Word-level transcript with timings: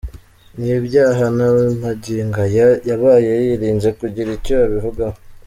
Ni 0.57 0.69
ibyaha 0.77 1.25
na 1.37 1.47
magingo 1.83 2.39
aya 2.47 2.67
yabaye 2.89 3.31
yirinze 3.45 3.89
kugira 3.99 4.29
icyo 4.37 4.55
abivugaho. 4.65 5.17